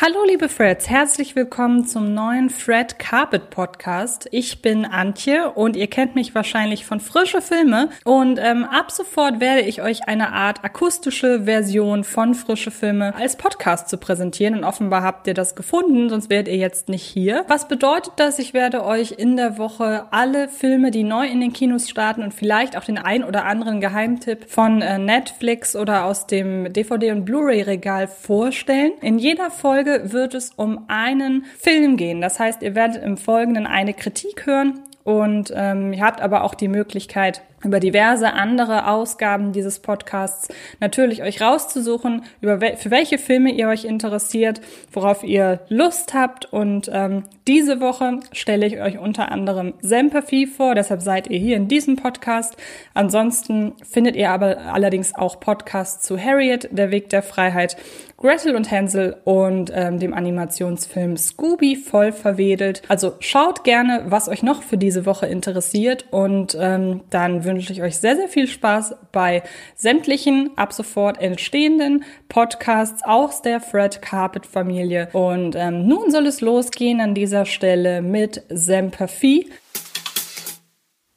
Hallo 0.00 0.24
liebe 0.26 0.48
Freds, 0.48 0.90
herzlich 0.90 1.36
willkommen 1.36 1.86
zum 1.86 2.14
neuen 2.14 2.50
Fred 2.50 2.98
Carpet 2.98 3.48
Podcast. 3.50 4.26
Ich 4.32 4.60
bin 4.60 4.84
Antje 4.84 5.52
und 5.52 5.76
ihr 5.76 5.86
kennt 5.86 6.16
mich 6.16 6.34
wahrscheinlich 6.34 6.84
von 6.84 6.98
frische 6.98 7.40
Filme 7.40 7.90
und 8.02 8.40
ähm, 8.42 8.64
ab 8.64 8.90
sofort 8.90 9.38
werde 9.38 9.60
ich 9.60 9.82
euch 9.82 10.08
eine 10.08 10.32
Art 10.32 10.64
akustische 10.64 11.44
Version 11.44 12.02
von 12.02 12.34
frische 12.34 12.72
Filme 12.72 13.14
als 13.14 13.36
Podcast 13.36 13.88
zu 13.88 13.96
präsentieren 13.96 14.56
und 14.56 14.64
offenbar 14.64 15.02
habt 15.02 15.28
ihr 15.28 15.34
das 15.34 15.54
gefunden, 15.54 16.08
sonst 16.08 16.28
wärt 16.28 16.48
ihr 16.48 16.56
jetzt 16.56 16.88
nicht 16.88 17.04
hier. 17.04 17.44
Was 17.46 17.68
bedeutet 17.68 18.14
das? 18.16 18.40
Ich 18.40 18.52
werde 18.52 18.84
euch 18.84 19.12
in 19.12 19.36
der 19.36 19.58
Woche 19.58 20.06
alle 20.10 20.48
Filme, 20.48 20.90
die 20.90 21.04
neu 21.04 21.24
in 21.24 21.40
den 21.40 21.52
Kinos 21.52 21.88
starten 21.88 22.24
und 22.24 22.34
vielleicht 22.34 22.76
auch 22.76 22.84
den 22.84 22.98
ein 22.98 23.22
oder 23.22 23.44
anderen 23.44 23.80
Geheimtipp 23.80 24.50
von 24.50 24.82
äh, 24.82 24.98
Netflix 24.98 25.76
oder 25.76 26.04
aus 26.04 26.26
dem 26.26 26.72
DVD 26.72 27.12
und 27.12 27.24
Blu-ray 27.24 27.62
Regal 27.62 28.08
vorstellen. 28.08 28.94
In 29.00 29.20
jeder 29.20 29.52
Folge 29.52 29.83
Folge 29.84 30.12
wird 30.12 30.34
es 30.34 30.52
um 30.56 30.84
einen 30.88 31.44
Film 31.58 31.96
gehen. 31.96 32.20
Das 32.20 32.40
heißt, 32.40 32.62
ihr 32.62 32.74
werdet 32.74 33.02
im 33.02 33.16
Folgenden 33.16 33.66
eine 33.66 33.92
Kritik 33.92 34.46
hören 34.46 34.80
und 35.04 35.52
ähm, 35.54 35.92
ihr 35.92 36.02
habt 36.02 36.22
aber 36.22 36.44
auch 36.44 36.54
die 36.54 36.68
Möglichkeit, 36.68 37.42
über 37.64 37.80
diverse 37.80 38.32
andere 38.32 38.88
Ausgaben 38.88 39.52
dieses 39.52 39.78
Podcasts 39.78 40.48
natürlich 40.80 41.22
euch 41.22 41.40
rauszusuchen, 41.40 42.24
über 42.40 42.60
wel 42.60 42.76
für 42.76 42.90
welche 42.90 43.18
Filme 43.18 43.52
ihr 43.52 43.68
euch 43.68 43.84
interessiert, 43.84 44.60
worauf 44.92 45.22
ihr 45.22 45.60
Lust 45.68 46.14
habt. 46.14 46.52
Und 46.52 46.90
ähm, 46.92 47.24
diese 47.46 47.80
Woche 47.80 48.20
stelle 48.32 48.66
ich 48.66 48.80
euch 48.80 48.98
unter 48.98 49.30
anderem 49.30 49.74
Semperfi 49.80 50.46
vor, 50.46 50.74
deshalb 50.74 51.02
seid 51.02 51.28
ihr 51.28 51.38
hier 51.38 51.56
in 51.56 51.68
diesem 51.68 51.96
Podcast. 51.96 52.56
Ansonsten 52.94 53.74
findet 53.82 54.16
ihr 54.16 54.30
aber 54.30 54.58
allerdings 54.72 55.14
auch 55.14 55.40
Podcasts 55.40 56.06
zu 56.06 56.18
Harriet, 56.18 56.68
Der 56.72 56.90
Weg 56.90 57.10
der 57.10 57.22
Freiheit, 57.22 57.76
Gretel 58.16 58.56
und 58.56 58.70
Hänsel 58.70 59.16
und 59.24 59.70
ähm, 59.74 59.98
dem 59.98 60.14
Animationsfilm 60.14 61.18
Scooby 61.18 61.76
voll 61.76 62.10
verwedelt. 62.10 62.80
Also 62.88 63.16
schaut 63.20 63.64
gerne, 63.64 64.04
was 64.06 64.30
euch 64.30 64.42
noch 64.42 64.62
für 64.62 64.78
diese 64.78 65.04
Woche 65.04 65.26
interessiert 65.26 66.06
und 66.10 66.56
ähm, 66.58 67.02
dann 67.10 67.44
wünsche 67.44 67.53
ich 67.60 67.82
euch 67.82 67.96
sehr, 67.96 68.16
sehr 68.16 68.28
viel 68.28 68.46
Spaß 68.46 68.94
bei 69.12 69.42
sämtlichen 69.74 70.50
ab 70.56 70.72
sofort 70.72 71.20
entstehenden 71.20 72.04
Podcasts 72.28 73.02
aus 73.04 73.42
der 73.42 73.60
Fred 73.60 74.02
Carpet 74.02 74.46
Familie. 74.46 75.08
Und 75.12 75.56
ähm, 75.56 75.86
nun 75.86 76.10
soll 76.10 76.26
es 76.26 76.40
losgehen 76.40 77.00
an 77.00 77.14
dieser 77.14 77.46
Stelle 77.46 78.02
mit 78.02 78.42
Semper 78.48 79.08
Fi. 79.08 79.50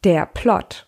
Der 0.03 0.25
Plot. 0.25 0.86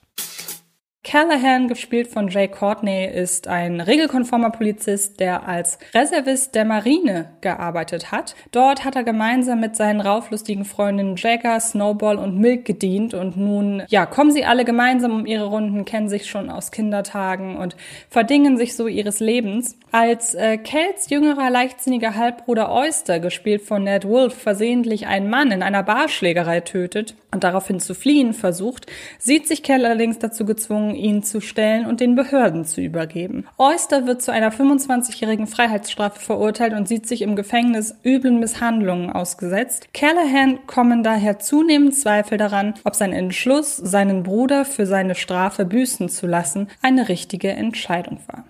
Callahan, 1.10 1.68
gespielt 1.68 2.08
von 2.08 2.28
Jay 2.28 2.48
Courtney, 2.48 3.08
ist 3.08 3.48
ein 3.48 3.82
regelkonformer 3.82 4.52
Polizist, 4.52 5.20
der 5.20 5.48
als 5.48 5.80
Reservist 5.92 6.54
der 6.54 6.66
Marine 6.66 7.32
gearbeitet 7.42 8.12
hat. 8.12 8.36
Dort 8.52 8.86
hat 8.86 8.96
er 8.96 9.04
gemeinsam 9.04 9.60
mit 9.60 9.76
seinen 9.76 10.02
rauflustigen 10.02 10.66
Freundinnen 10.66 11.16
Jagger, 11.16 11.60
Snowball 11.60 12.20
und 12.20 12.38
Milk 12.38 12.64
gedient 12.66 13.16
und 13.16 13.38
nun, 13.38 13.82
ja, 13.88 14.06
kommen 14.06 14.32
sie 14.32 14.46
alle 14.46 14.66
gemeinsam 14.66 15.22
um 15.22 15.26
ihre 15.26 15.46
Runden, 15.46 15.84
kennen 15.84 16.10
sich 16.10 16.30
schon 16.30 16.52
aus 16.52 16.70
Kindertagen 16.70 17.58
und 17.58 17.76
verdingen 18.08 18.58
sich 18.58 18.76
so 18.76 18.86
ihres 18.86 19.20
Lebens. 19.20 19.80
Als 19.92 20.36
äh, 20.36 20.60
Kells 20.60 21.10
jüngerer, 21.10 21.50
leichtsinniger 21.50 22.14
Halbbruder 22.14 22.72
Oyster, 22.72 23.20
gespielt 23.20 23.64
von 23.64 23.84
Ned 23.84 24.08
Wolf, 24.08 24.36
versehentlich 24.36 25.08
einen 25.08 25.32
Mann 25.32 25.50
in 25.50 25.64
einer 25.64 25.82
Barschlägerei 25.82 26.60
tötet 26.60 27.16
und 27.32 27.44
daraufhin 27.44 27.80
zu 27.80 27.96
fliehen 27.96 28.34
versucht, 28.34 28.86
sieht 29.18 29.48
sich 29.48 29.64
Kell 29.64 29.84
allerdings 29.86 30.20
dazu 30.20 30.46
gezwungen, 30.46 30.98
ihn 31.00 31.23
zu 31.23 31.42
stellen 31.42 31.86
und 31.86 32.00
den 32.00 32.16
Behörden 32.16 32.66
zu 32.66 32.81
übergeben. 32.81 33.45
Oyster 33.58 34.05
wird 34.05 34.22
zu 34.22 34.31
einer 34.31 34.52
25-jährigen 34.52 35.47
Freiheitsstrafe 35.47 36.19
verurteilt 36.19 36.73
und 36.73 36.88
sieht 36.88 37.08
sich 37.08 37.22
im 37.22 37.36
Gefängnis 37.36 37.95
üblen 38.04 38.39
Misshandlungen 38.39 39.11
ausgesetzt. 39.11 39.88
Callahan 39.93 40.65
kommen 40.67 41.04
daher 41.04 41.39
zunehmend 41.39 41.95
Zweifel 41.95 42.38
daran, 42.38 42.76
ob 42.83 42.95
sein 42.95 43.14
Entschluss, 43.14 43.77
seinen 43.77 44.23
Bruder 44.23 44.65
für 44.65 44.86
seine 44.86 45.15
Strafe 45.15 45.65
büßen 45.65 46.09
zu 46.09 46.27
lassen, 46.27 46.67
eine 46.82 47.09
richtige 47.09 47.49
Entscheidung 47.49 48.20
war. 48.27 48.45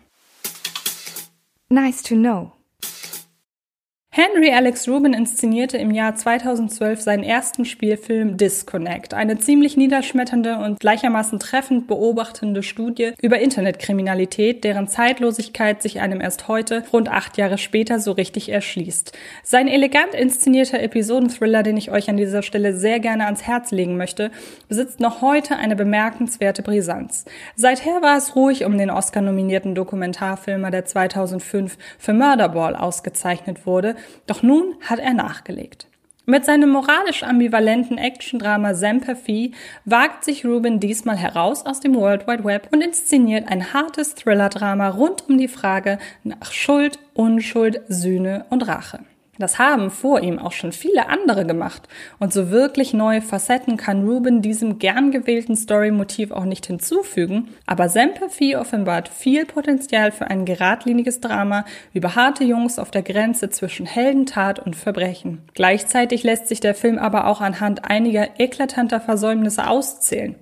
Nice 1.70 2.02
to 2.02 2.16
know. 2.16 2.59
Henry 4.12 4.52
Alex 4.52 4.90
Rubin 4.90 5.14
inszenierte 5.14 5.78
im 5.78 5.92
Jahr 5.92 6.16
2012 6.16 7.00
seinen 7.00 7.24
ersten 7.24 7.64
Spielfilm 7.64 8.38
Disconnect, 8.38 9.14
eine 9.14 9.38
ziemlich 9.38 9.78
niederschmetternde 9.78 10.58
und 10.58 10.80
gleichermaßen 10.80 11.40
treffend 11.40 11.86
beobachtende 11.86 12.64
Studie 12.64 13.12
über 13.22 13.38
Internetkriminalität, 13.38 14.64
deren 14.64 14.88
Zeitlosigkeit 14.88 15.84
sich 15.84 16.02
einem 16.02 16.22
erst 16.22 16.48
heute, 16.48 16.84
rund 16.92 17.08
acht 17.08 17.38
Jahre 17.38 17.60
später, 17.60 18.00
so 18.00 18.12
richtig 18.12 18.50
erschließt. 18.50 19.16
Sein 19.44 19.68
elegant 19.68 20.16
inszenierter 20.16 20.82
Episodenthriller, 20.82 21.62
den 21.62 21.78
ich 21.78 21.92
euch 21.92 22.10
an 22.10 22.18
dieser 22.18 22.42
Stelle 22.42 22.76
sehr 22.76 23.00
gerne 23.00 23.26
ans 23.26 23.44
Herz 23.44 23.70
legen 23.70 23.96
möchte, 23.96 24.32
besitzt 24.68 25.00
noch 25.00 25.22
heute 25.22 25.58
eine 25.58 25.76
bemerkenswerte 25.76 26.64
Brisanz. 26.64 27.26
Seither 27.56 28.02
war 28.02 28.18
es 28.18 28.36
ruhig 28.36 28.66
um 28.66 28.76
den 28.76 28.90
Oscar-nominierten 28.90 29.76
Dokumentarfilmer, 29.76 30.72
der 30.72 30.86
2005 30.86 31.78
für 32.00 32.14
Murderball 32.14 32.76
ausgezeichnet 32.76 33.68
wurde, 33.68 33.96
doch 34.28 34.44
nun 34.44 34.76
hat 34.82 35.00
er 35.00 35.14
nachgelegt. 35.14 35.88
Mit 36.30 36.46
seinem 36.46 36.70
moralisch 36.70 37.24
ambivalenten 37.24 37.98
Action-Drama 37.98 38.76
Semper 38.76 39.16
Fi 39.16 39.52
wagt 39.86 40.24
sich 40.24 40.46
Rubin 40.46 40.80
diesmal 40.80 41.18
heraus 41.18 41.66
aus 41.66 41.80
dem 41.80 41.96
World 41.96 42.28
Wide 42.28 42.44
Web 42.44 42.68
und 42.72 42.82
inszeniert 42.82 43.48
ein 43.48 43.74
hartes 43.74 44.14
Thriller-Drama 44.14 44.90
rund 44.90 45.28
um 45.28 45.40
die 45.40 45.48
Frage 45.48 45.98
nach 46.24 46.52
Schuld, 46.52 47.00
Unschuld, 47.16 47.82
Sühne 47.88 48.46
und 48.52 48.68
Rache. 48.68 49.00
Das 49.40 49.58
haben 49.58 49.90
vor 49.90 50.20
ihm 50.20 50.38
auch 50.38 50.52
schon 50.52 50.74
viele 50.74 51.08
andere 51.08 51.46
gemacht. 51.46 51.88
Und 52.20 52.34
so 52.34 52.52
wirklich 52.52 52.94
neue 52.94 53.22
Facetten 53.22 53.78
kann 53.78 54.06
Ruben 54.06 54.42
diesem 54.42 54.80
gern 54.80 55.12
gewählten 55.12 55.56
Story-Motiv 55.56 56.32
auch 56.32 56.44
nicht 56.44 56.66
hinzufügen. 56.66 57.48
Aber 57.66 57.88
Semperfi 57.88 58.58
offenbart 58.58 59.08
viel 59.08 59.46
Potenzial 59.46 60.12
für 60.12 60.28
ein 60.28 60.44
geradliniges 60.44 61.22
Drama 61.22 61.64
über 61.94 62.16
harte 62.16 62.44
Jungs 62.44 62.78
auf 62.78 62.92
der 62.92 63.02
Grenze 63.02 63.50
zwischen 63.50 63.86
Heldentat 63.86 64.60
und 64.60 64.76
Verbrechen. 64.76 65.44
Gleichzeitig 65.54 66.24
lässt 66.24 66.50
sich 66.50 66.60
der 66.60 66.76
Film 66.76 67.00
aber 67.00 67.26
auch 67.26 67.40
anhand 67.40 67.90
einiger 67.90 68.40
eklatanter 68.40 69.00
Versäumnisse 69.00 69.70
auszählen. 69.70 70.36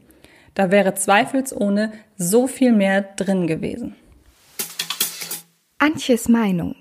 Da 0.56 0.72
wäre 0.72 0.96
zweifelsohne 0.96 1.92
so 2.18 2.48
viel 2.48 2.72
mehr 2.72 3.04
drin 3.04 3.46
gewesen. 3.46 3.96
Antjes 5.78 6.28
Meinung 6.28 6.74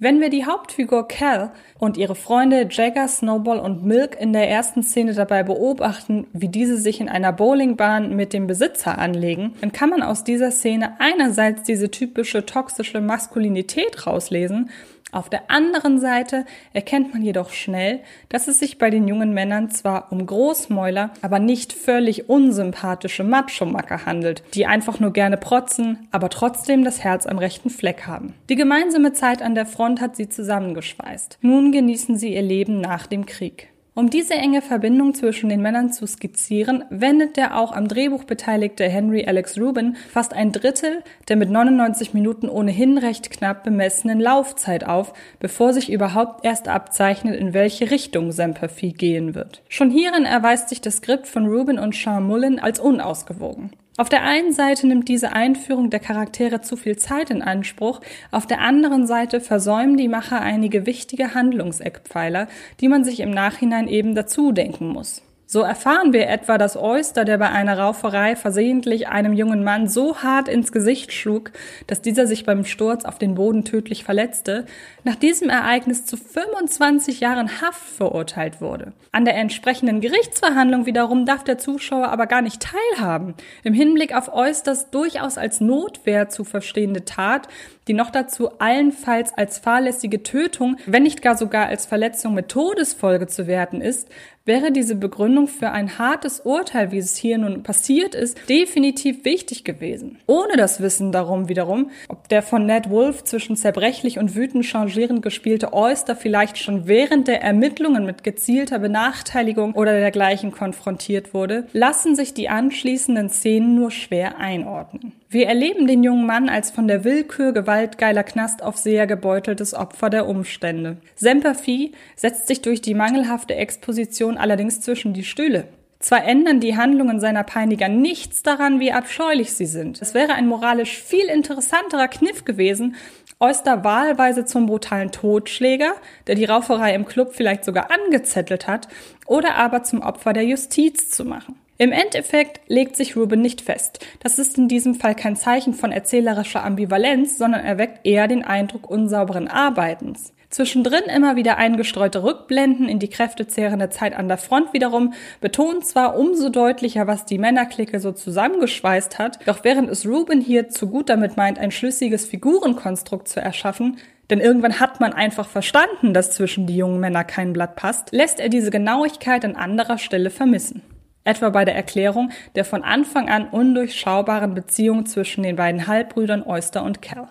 wenn 0.00 0.20
wir 0.20 0.30
die 0.30 0.46
Hauptfigur 0.46 1.08
Cal 1.08 1.50
und 1.78 1.96
ihre 1.96 2.14
Freunde 2.14 2.68
Jagger, 2.70 3.08
Snowball 3.08 3.58
und 3.58 3.84
Milk 3.84 4.16
in 4.20 4.32
der 4.32 4.48
ersten 4.48 4.82
Szene 4.82 5.12
dabei 5.12 5.42
beobachten, 5.42 6.26
wie 6.32 6.48
diese 6.48 6.76
sich 6.76 7.00
in 7.00 7.08
einer 7.08 7.32
Bowlingbahn 7.32 8.14
mit 8.14 8.32
dem 8.32 8.46
Besitzer 8.46 8.98
anlegen, 8.98 9.54
dann 9.60 9.72
kann 9.72 9.90
man 9.90 10.02
aus 10.02 10.22
dieser 10.22 10.52
Szene 10.52 10.96
einerseits 11.00 11.64
diese 11.64 11.90
typische 11.90 12.46
toxische 12.46 13.00
Maskulinität 13.00 14.06
rauslesen 14.06 14.70
auf 15.10 15.30
der 15.30 15.50
anderen 15.50 16.00
Seite 16.00 16.44
erkennt 16.74 17.14
man 17.14 17.22
jedoch 17.22 17.50
schnell, 17.50 18.00
dass 18.28 18.46
es 18.46 18.58
sich 18.58 18.76
bei 18.76 18.90
den 18.90 19.08
jungen 19.08 19.32
Männern 19.32 19.70
zwar 19.70 20.12
um 20.12 20.24
Großmäuler, 20.24 21.10
aber 21.22 21.38
nicht 21.38 21.72
völlig 21.72 22.28
unsympathische 22.28 23.24
Macho-Macker 23.24 24.04
handelt, 24.04 24.42
die 24.54 24.66
einfach 24.66 25.00
nur 25.00 25.12
gerne 25.12 25.38
protzen, 25.38 26.08
aber 26.10 26.28
trotzdem 26.28 26.84
das 26.84 27.02
Herz 27.02 27.26
am 27.26 27.38
rechten 27.38 27.70
Fleck 27.70 28.06
haben. 28.06 28.34
Die 28.50 28.56
gemeinsame 28.56 29.14
Zeit 29.14 29.40
an 29.40 29.54
der 29.54 29.66
Front 29.66 30.00
hat 30.02 30.14
sie 30.14 30.28
zusammengeschweißt. 30.28 31.38
Nun 31.40 31.72
genießen 31.72 32.18
sie 32.18 32.34
ihr 32.34 32.42
Leben 32.42 32.80
nach 32.80 33.06
dem 33.06 33.24
Krieg. 33.24 33.68
Um 33.98 34.10
diese 34.10 34.34
enge 34.34 34.62
Verbindung 34.62 35.12
zwischen 35.12 35.48
den 35.48 35.60
Männern 35.60 35.90
zu 35.92 36.06
skizzieren, 36.06 36.84
wendet 36.88 37.36
der 37.36 37.58
auch 37.58 37.72
am 37.72 37.88
Drehbuch 37.88 38.22
beteiligte 38.22 38.88
Henry 38.88 39.26
Alex 39.26 39.58
Rubin 39.58 39.96
fast 40.08 40.34
ein 40.34 40.52
Drittel 40.52 41.02
der 41.26 41.34
mit 41.34 41.50
99 41.50 42.14
Minuten 42.14 42.48
ohnehin 42.48 42.96
recht 42.96 43.28
knapp 43.28 43.64
bemessenen 43.64 44.20
Laufzeit 44.20 44.86
auf, 44.86 45.14
bevor 45.40 45.72
sich 45.72 45.90
überhaupt 45.90 46.44
erst 46.44 46.68
abzeichnet, 46.68 47.34
in 47.40 47.54
welche 47.54 47.90
Richtung 47.90 48.30
Semper 48.30 48.68
Fi 48.68 48.92
gehen 48.92 49.34
wird. 49.34 49.62
Schon 49.68 49.90
hierin 49.90 50.26
erweist 50.26 50.68
sich 50.68 50.80
das 50.80 50.98
Skript 50.98 51.26
von 51.26 51.48
Rubin 51.48 51.80
und 51.80 51.92
Sean 51.92 52.22
Mullen 52.22 52.60
als 52.60 52.78
unausgewogen. 52.78 53.72
Auf 53.98 54.08
der 54.08 54.22
einen 54.22 54.52
Seite 54.52 54.86
nimmt 54.86 55.08
diese 55.08 55.32
Einführung 55.32 55.90
der 55.90 55.98
Charaktere 55.98 56.60
zu 56.60 56.76
viel 56.76 56.96
Zeit 56.96 57.30
in 57.30 57.42
Anspruch, 57.42 58.00
auf 58.30 58.46
der 58.46 58.60
anderen 58.60 59.08
Seite 59.08 59.40
versäumen 59.40 59.96
die 59.96 60.06
Macher 60.06 60.40
einige 60.40 60.86
wichtige 60.86 61.34
Handlungseckpfeiler, 61.34 62.46
die 62.80 62.86
man 62.86 63.02
sich 63.02 63.18
im 63.18 63.32
Nachhinein 63.32 63.88
eben 63.88 64.14
dazu 64.14 64.52
denken 64.52 64.86
muss. 64.86 65.22
So 65.50 65.62
erfahren 65.62 66.12
wir 66.12 66.28
etwa, 66.28 66.58
dass 66.58 66.76
Oyster, 66.76 67.24
der 67.24 67.38
bei 67.38 67.48
einer 67.48 67.78
Rauferei 67.78 68.36
versehentlich 68.36 69.08
einem 69.08 69.32
jungen 69.32 69.64
Mann 69.64 69.88
so 69.88 70.18
hart 70.18 70.46
ins 70.46 70.72
Gesicht 70.72 71.10
schlug, 71.10 71.52
dass 71.86 72.02
dieser 72.02 72.26
sich 72.26 72.44
beim 72.44 72.66
Sturz 72.66 73.06
auf 73.06 73.18
den 73.18 73.34
Boden 73.34 73.64
tödlich 73.64 74.04
verletzte, 74.04 74.66
nach 75.04 75.14
diesem 75.14 75.48
Ereignis 75.48 76.04
zu 76.04 76.18
25 76.18 77.20
Jahren 77.20 77.62
Haft 77.62 77.80
verurteilt 77.80 78.60
wurde. 78.60 78.92
An 79.10 79.24
der 79.24 79.36
entsprechenden 79.36 80.02
Gerichtsverhandlung 80.02 80.84
wiederum 80.84 81.24
darf 81.24 81.44
der 81.44 81.56
Zuschauer 81.56 82.08
aber 82.08 82.26
gar 82.26 82.42
nicht 82.42 82.62
teilhaben. 82.62 83.32
Im 83.64 83.72
Hinblick 83.72 84.14
auf 84.14 84.30
Oysters 84.30 84.90
durchaus 84.90 85.38
als 85.38 85.62
Notwehr 85.62 86.28
zu 86.28 86.44
verstehende 86.44 87.06
Tat, 87.06 87.48
die 87.86 87.94
noch 87.94 88.10
dazu 88.10 88.50
allenfalls 88.58 89.32
als 89.32 89.56
fahrlässige 89.56 90.22
Tötung, 90.22 90.76
wenn 90.84 91.04
nicht 91.04 91.22
gar 91.22 91.38
sogar 91.38 91.68
als 91.68 91.86
Verletzung 91.86 92.34
mit 92.34 92.50
Todesfolge 92.50 93.28
zu 93.28 93.46
werten 93.46 93.80
ist, 93.80 94.08
wäre 94.48 94.72
diese 94.72 94.96
Begründung 94.96 95.37
für 95.46 95.70
ein 95.70 95.98
hartes 95.98 96.40
Urteil, 96.40 96.90
wie 96.90 96.98
es 96.98 97.16
hier 97.16 97.38
nun 97.38 97.62
passiert 97.62 98.14
ist, 98.14 98.36
definitiv 98.48 99.24
wichtig 99.24 99.64
gewesen. 99.64 100.18
Ohne 100.26 100.56
das 100.56 100.80
Wissen 100.80 101.12
darum 101.12 101.48
wiederum, 101.48 101.90
ob 102.08 102.28
der 102.28 102.42
von 102.42 102.66
Ned 102.66 102.90
Wolf 102.90 103.24
zwischen 103.24 103.56
zerbrechlich 103.56 104.18
und 104.18 104.34
wütend 104.34 104.64
changierend 104.64 105.22
gespielte 105.22 105.72
Oyster 105.72 106.16
vielleicht 106.16 106.58
schon 106.58 106.88
während 106.88 107.28
der 107.28 107.42
Ermittlungen 107.42 108.04
mit 108.04 108.24
gezielter 108.24 108.78
Benachteiligung 108.78 109.74
oder 109.74 109.92
dergleichen 109.92 110.50
konfrontiert 110.50 111.34
wurde, 111.34 111.66
lassen 111.72 112.16
sich 112.16 112.34
die 112.34 112.48
anschließenden 112.48 113.28
Szenen 113.28 113.74
nur 113.74 113.90
schwer 113.90 114.38
einordnen. 114.38 115.12
Wir 115.30 115.46
erleben 115.46 115.86
den 115.86 116.02
jungen 116.02 116.24
Mann 116.24 116.48
als 116.48 116.70
von 116.70 116.88
der 116.88 117.04
Willkür 117.04 117.52
gewaltgeiler 117.52 118.22
Knastaufseher 118.22 119.06
gebeuteltes 119.06 119.74
Opfer 119.74 120.08
der 120.08 120.26
Umstände. 120.26 120.96
Semper 121.16 121.54
Fi 121.54 121.92
setzt 122.16 122.46
sich 122.46 122.62
durch 122.62 122.80
die 122.80 122.94
mangelhafte 122.94 123.54
Exposition 123.54 124.38
allerdings 124.38 124.80
zwischen 124.80 125.12
die 125.12 125.24
Stühle. 125.24 125.68
Zwar 125.98 126.24
ändern 126.24 126.60
die 126.60 126.78
Handlungen 126.78 127.20
seiner 127.20 127.44
Peiniger 127.44 127.88
nichts 127.88 128.42
daran, 128.42 128.80
wie 128.80 128.92
abscheulich 128.92 129.52
sie 129.52 129.66
sind. 129.66 130.00
Es 130.00 130.14
wäre 130.14 130.32
ein 130.32 130.46
moralisch 130.46 130.96
viel 131.02 131.26
interessanterer 131.26 132.08
Kniff 132.08 132.46
gewesen, 132.46 132.96
Oyster 133.38 133.84
wahlweise 133.84 134.46
zum 134.46 134.64
brutalen 134.66 135.12
Totschläger, 135.12 135.92
der 136.26 136.36
die 136.36 136.46
Rauferei 136.46 136.94
im 136.94 137.04
Club 137.04 137.34
vielleicht 137.34 137.64
sogar 137.64 137.90
angezettelt 137.90 138.66
hat, 138.66 138.88
oder 139.26 139.56
aber 139.56 139.82
zum 139.82 140.00
Opfer 140.00 140.32
der 140.32 140.44
Justiz 140.44 141.10
zu 141.10 141.26
machen. 141.26 141.56
Im 141.80 141.92
Endeffekt 141.92 142.60
legt 142.66 142.96
sich 142.96 143.16
Ruben 143.16 143.40
nicht 143.40 143.60
fest. 143.60 144.04
Das 144.18 144.40
ist 144.40 144.58
in 144.58 144.66
diesem 144.66 144.96
Fall 144.96 145.14
kein 145.14 145.36
Zeichen 145.36 145.74
von 145.74 145.92
erzählerischer 145.92 146.64
Ambivalenz, 146.64 147.38
sondern 147.38 147.64
erweckt 147.64 148.04
eher 148.04 148.26
den 148.26 148.44
Eindruck 148.44 148.90
unsauberen 148.90 149.46
Arbeitens. 149.46 150.32
Zwischendrin 150.50 151.04
immer 151.04 151.36
wieder 151.36 151.56
eingestreute 151.56 152.24
Rückblenden 152.24 152.88
in 152.88 152.98
die 152.98 153.10
kräftezehrende 153.10 153.90
Zeit 153.90 154.16
an 154.16 154.26
der 154.26 154.38
Front 154.38 154.72
wiederum 154.72 155.12
betonen 155.40 155.82
zwar 155.82 156.18
umso 156.18 156.48
deutlicher, 156.48 157.06
was 157.06 157.26
die 157.26 157.38
Männerklicke 157.38 158.00
so 158.00 158.10
zusammengeschweißt 158.10 159.20
hat, 159.20 159.38
doch 159.46 159.62
während 159.62 159.88
es 159.88 160.04
Ruben 160.04 160.40
hier 160.40 160.70
zu 160.70 160.88
gut 160.88 161.08
damit 161.08 161.36
meint, 161.36 161.60
ein 161.60 161.70
schlüssiges 161.70 162.26
Figurenkonstrukt 162.26 163.28
zu 163.28 163.40
erschaffen, 163.40 163.98
denn 164.30 164.40
irgendwann 164.40 164.80
hat 164.80 164.98
man 164.98 165.12
einfach 165.12 165.46
verstanden, 165.46 166.12
dass 166.12 166.32
zwischen 166.32 166.66
die 166.66 166.76
jungen 166.76 166.98
Männer 166.98 167.22
kein 167.22 167.52
Blatt 167.52 167.76
passt, 167.76 168.10
lässt 168.10 168.40
er 168.40 168.48
diese 168.48 168.72
Genauigkeit 168.72 169.44
an 169.44 169.54
anderer 169.54 169.98
Stelle 169.98 170.30
vermissen 170.30 170.82
etwa 171.24 171.50
bei 171.50 171.64
der 171.64 171.74
Erklärung 171.74 172.30
der 172.54 172.64
von 172.64 172.82
Anfang 172.82 173.28
an 173.28 173.48
undurchschaubaren 173.48 174.54
Beziehung 174.54 175.06
zwischen 175.06 175.42
den 175.42 175.56
beiden 175.56 175.86
Halbbrüdern 175.86 176.42
Oyster 176.42 176.82
und 176.82 177.02
Cal. 177.02 177.28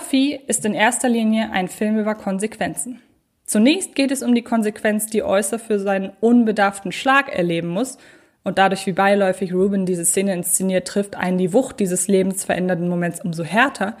Fi 0.00 0.40
ist 0.46 0.64
in 0.64 0.74
erster 0.74 1.08
Linie 1.08 1.50
ein 1.52 1.68
Film 1.68 1.98
über 1.98 2.14
Konsequenzen. 2.14 3.00
Zunächst 3.44 3.94
geht 3.94 4.10
es 4.10 4.22
um 4.22 4.34
die 4.34 4.42
Konsequenz, 4.42 5.06
die 5.06 5.22
Oyster 5.22 5.58
für 5.58 5.78
seinen 5.78 6.12
unbedarften 6.20 6.90
Schlag 6.90 7.28
erleben 7.34 7.68
muss 7.68 7.98
und 8.44 8.58
dadurch, 8.58 8.86
wie 8.86 8.92
beiläufig 8.92 9.52
Ruben 9.52 9.86
diese 9.86 10.04
Szene 10.04 10.34
inszeniert, 10.34 10.88
trifft 10.88 11.16
einen 11.16 11.38
die 11.38 11.52
Wucht 11.52 11.78
dieses 11.80 12.08
lebensverändernden 12.08 12.88
Moments 12.88 13.20
umso 13.20 13.44
härter 13.44 13.96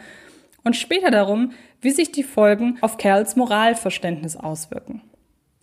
und 0.64 0.76
später 0.76 1.10
darum, 1.10 1.52
wie 1.80 1.90
sich 1.90 2.12
die 2.12 2.22
Folgen 2.22 2.78
auf 2.80 2.96
Cals 2.96 3.36
Moralverständnis 3.36 4.36
auswirken. 4.36 5.02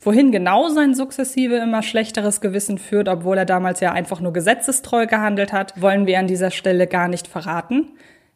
Wohin 0.02 0.32
genau 0.32 0.70
sein 0.70 0.94
sukzessive 0.94 1.58
immer 1.58 1.84
schlechteres 1.84 2.40
Gewissen 2.40 2.78
führt, 2.78 3.10
obwohl 3.10 3.38
er 3.38 3.46
damals 3.46 3.82
ja 3.82 3.92
einfach 3.92 4.22
nur 4.22 4.32
gesetzestreu 4.32 5.08
gehandelt 5.08 5.52
hat, 5.52 5.82
wollen 5.82 6.08
wir 6.08 6.20
an 6.20 6.28
dieser 6.28 6.52
Stelle 6.52 6.88
gar 6.88 7.10
nicht 7.10 7.28
verraten. 7.28 7.90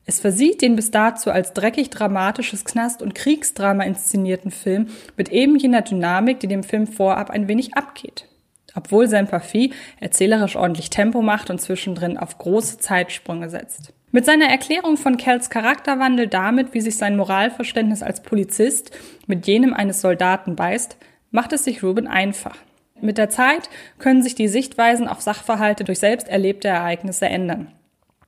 Es 0.06 0.20
versieht 0.20 0.62
den 0.62 0.76
bis 0.76 0.92
dazu 0.92 1.32
als 1.32 1.54
dreckig 1.54 1.90
dramatisches 1.90 2.66
Knast- 2.66 3.02
und 3.02 3.16
Kriegsdrama 3.16 3.86
inszenierten 3.86 4.52
Film 4.52 4.88
mit 5.16 5.30
eben 5.30 5.56
jener 5.56 5.82
Dynamik, 5.82 6.42
die 6.42 6.48
dem 6.48 6.64
Film 6.64 6.88
vorab 6.88 7.30
ein 7.30 7.48
wenig 7.48 7.76
abgeht. 7.76 8.28
Obwohl 8.76 9.08
sein 9.08 9.28
Parfit 9.28 9.74
erzählerisch 10.02 10.58
ordentlich 10.58 10.90
Tempo 10.90 11.22
macht 11.22 11.50
und 11.50 11.62
zwischendrin 11.62 12.18
auf 12.18 12.38
große 12.38 12.80
Zeitsprünge 12.80 13.50
setzt. 13.50 13.94
Mit 14.12 14.26
seiner 14.26 14.48
Erklärung 14.48 14.98
von 14.98 15.16
Kells 15.18 15.50
Charakterwandel 15.50 16.28
damit, 16.28 16.74
wie 16.74 16.82
sich 16.82 16.98
sein 16.98 17.16
Moralverständnis 17.16 18.04
als 18.04 18.22
Polizist 18.22 18.92
mit 19.28 19.48
jenem 19.48 19.74
eines 19.74 20.02
Soldaten 20.02 20.56
beißt, 20.56 20.98
macht 21.34 21.52
es 21.52 21.66
sich 21.66 21.84
Ruben 21.84 22.08
einfach. 22.08 22.56
Mit 23.02 23.18
der 23.18 23.30
Zeit 23.30 23.70
können 24.00 24.24
sich 24.24 24.36
die 24.36 24.48
Sichtweisen 24.48 25.10
auf 25.10 25.20
Sachverhalte 25.20 25.84
durch 25.84 26.00
selbst 26.00 26.30
erlebte 26.30 26.70
Ereignisse 26.70 27.26
ändern. 27.26 27.74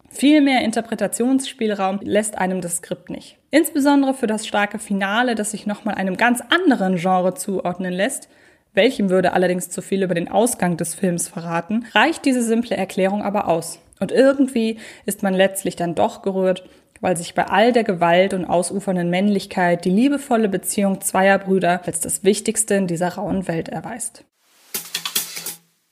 Viel 0.10 0.42
mehr 0.42 0.62
Interpretationsspielraum 0.64 2.00
lässt 2.02 2.38
einem 2.38 2.62
das 2.62 2.78
Skript 2.78 3.10
nicht. 3.10 3.38
Insbesondere 3.52 4.14
für 4.14 4.28
das 4.28 4.48
starke 4.48 4.80
Finale, 4.80 5.36
das 5.36 5.52
sich 5.52 5.66
nochmal 5.66 5.96
einem 5.96 6.18
ganz 6.18 6.42
anderen 6.50 6.96
Genre 6.96 7.36
zuordnen 7.36 7.94
lässt, 7.94 8.28
welchem 8.74 9.10
würde 9.10 9.34
allerdings 9.34 9.70
zu 9.70 9.82
viel 9.82 10.04
über 10.04 10.16
den 10.16 10.30
Ausgang 10.30 10.76
des 10.76 10.96
Films 10.96 11.28
verraten, 11.28 11.86
reicht 11.94 12.26
diese 12.26 12.44
simple 12.44 12.76
Erklärung 12.76 13.22
aber 13.22 13.48
aus. 13.48 13.80
Und 14.00 14.12
irgendwie 14.12 14.80
ist 15.06 15.24
man 15.24 15.34
letztlich 15.34 15.76
dann 15.76 15.96
doch 15.96 16.22
gerührt 16.22 16.64
weil 17.02 17.18
sich 17.18 17.36
bei 17.36 17.46
all 17.46 17.72
der 17.72 17.84
Gewalt 17.84 18.34
und 18.34 18.46
ausufernden 18.46 19.10
Männlichkeit 19.10 19.86
die 19.86 19.90
liebevolle 19.90 20.50
Beziehung 20.50 21.02
zweier 21.02 21.40
Brüder 21.40 21.82
als 21.86 22.00
das 22.00 22.24
Wichtigste 22.24 22.76
in 22.76 22.88
dieser 22.88 23.16
rauen 23.16 23.48
Welt 23.48 23.70
erweist. 23.70 24.26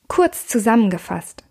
Kurz 0.08 0.46
zusammengefasst. 0.46 1.44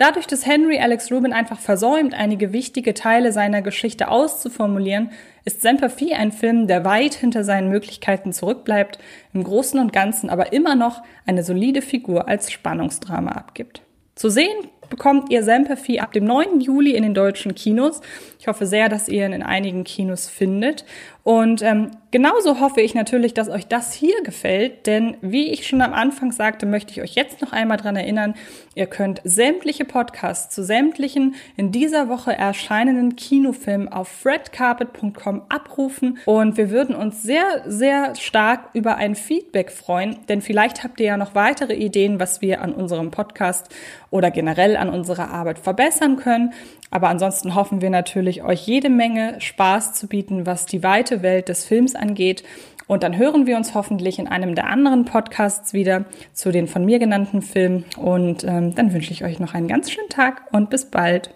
Dadurch, 0.00 0.26
dass 0.26 0.46
Henry 0.46 0.78
Alex 0.78 1.12
Rubin 1.12 1.34
einfach 1.34 1.58
versäumt, 1.58 2.14
einige 2.14 2.54
wichtige 2.54 2.94
Teile 2.94 3.32
seiner 3.32 3.60
Geschichte 3.60 4.08
auszuformulieren, 4.08 5.10
ist 5.44 5.60
Semper 5.60 5.90
Fi 5.90 6.14
ein 6.14 6.32
Film, 6.32 6.66
der 6.66 6.86
weit 6.86 7.12
hinter 7.12 7.44
seinen 7.44 7.68
Möglichkeiten 7.68 8.32
zurückbleibt, 8.32 8.98
im 9.34 9.44
Großen 9.44 9.78
und 9.78 9.92
Ganzen 9.92 10.30
aber 10.30 10.54
immer 10.54 10.74
noch 10.74 11.02
eine 11.26 11.42
solide 11.42 11.82
Figur 11.82 12.28
als 12.28 12.50
Spannungsdrama 12.50 13.32
abgibt. 13.32 13.82
Zu 14.14 14.30
sehen 14.30 14.70
bekommt 14.90 15.30
ihr 15.30 15.42
Semperfi 15.42 16.00
ab 16.00 16.12
dem 16.12 16.24
9. 16.24 16.60
Juli 16.60 16.94
in 16.94 17.02
den 17.02 17.14
deutschen 17.14 17.54
Kinos. 17.54 18.00
Ich 18.38 18.48
hoffe 18.48 18.66
sehr, 18.66 18.88
dass 18.88 19.08
ihr 19.08 19.24
ihn 19.24 19.32
in 19.32 19.42
einigen 19.42 19.84
Kinos 19.84 20.28
findet. 20.28 20.84
Und 21.22 21.60
ähm, 21.62 21.90
genauso 22.10 22.60
hoffe 22.60 22.80
ich 22.80 22.94
natürlich, 22.94 23.34
dass 23.34 23.48
euch 23.48 23.66
das 23.66 23.92
hier 23.92 24.22
gefällt, 24.22 24.86
denn 24.86 25.16
wie 25.20 25.50
ich 25.50 25.66
schon 25.66 25.82
am 25.82 25.92
Anfang 25.92 26.32
sagte, 26.32 26.64
möchte 26.64 26.92
ich 26.92 27.02
euch 27.02 27.14
jetzt 27.14 27.42
noch 27.42 27.52
einmal 27.52 27.76
dran 27.76 27.96
erinnern, 27.96 28.34
ihr 28.74 28.86
könnt 28.86 29.20
sämtliche 29.24 29.84
Podcasts 29.84 30.54
zu 30.54 30.64
sämtlichen 30.64 31.34
in 31.56 31.72
dieser 31.72 32.08
Woche 32.08 32.32
erscheinenden 32.32 33.16
Kinofilmen 33.16 33.88
auf 33.88 34.08
fredcarpet.com 34.08 35.42
abrufen 35.48 36.18
und 36.24 36.56
wir 36.56 36.70
würden 36.70 36.94
uns 36.94 37.22
sehr, 37.22 37.64
sehr 37.66 38.14
stark 38.14 38.70
über 38.72 38.96
ein 38.96 39.14
Feedback 39.14 39.70
freuen, 39.70 40.16
denn 40.28 40.40
vielleicht 40.40 40.82
habt 40.84 41.00
ihr 41.00 41.06
ja 41.06 41.16
noch 41.18 41.34
weitere 41.34 41.74
Ideen, 41.74 42.18
was 42.18 42.40
wir 42.40 42.62
an 42.62 42.72
unserem 42.72 43.10
Podcast 43.10 43.68
oder 44.10 44.30
generell 44.30 44.76
an 44.76 44.88
unserer 44.88 45.30
Arbeit 45.30 45.58
verbessern 45.58 46.16
können. 46.16 46.52
Aber 46.90 47.08
ansonsten 47.08 47.54
hoffen 47.54 47.80
wir 47.80 47.90
natürlich, 47.90 48.42
euch 48.42 48.66
jede 48.66 48.90
Menge 48.90 49.40
Spaß 49.40 49.94
zu 49.94 50.08
bieten, 50.08 50.46
was 50.46 50.66
die 50.66 50.82
weite 50.82 51.22
Welt 51.22 51.48
des 51.48 51.64
Films 51.64 51.94
angeht. 51.94 52.42
Und 52.86 53.04
dann 53.04 53.16
hören 53.16 53.46
wir 53.46 53.56
uns 53.56 53.74
hoffentlich 53.74 54.18
in 54.18 54.26
einem 54.26 54.56
der 54.56 54.66
anderen 54.66 55.04
Podcasts 55.04 55.72
wieder 55.72 56.06
zu 56.32 56.50
den 56.50 56.66
von 56.66 56.84
mir 56.84 56.98
genannten 56.98 57.42
Filmen. 57.42 57.84
Und 57.96 58.42
ähm, 58.42 58.74
dann 58.74 58.92
wünsche 58.92 59.12
ich 59.12 59.22
euch 59.22 59.38
noch 59.38 59.54
einen 59.54 59.68
ganz 59.68 59.90
schönen 59.90 60.08
Tag 60.08 60.42
und 60.52 60.70
bis 60.70 60.90
bald. 60.90 61.32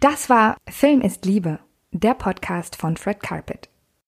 Das 0.00 0.28
war 0.28 0.58
Film 0.68 1.00
ist 1.00 1.24
Liebe, 1.24 1.58
der 1.92 2.12
Podcast 2.12 2.76
von 2.76 2.98
Fred 2.98 3.22
Carpet. 3.22 3.70